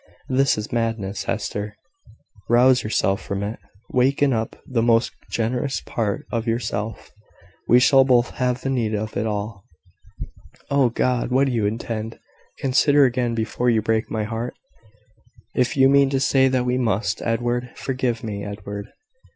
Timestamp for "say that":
16.19-16.65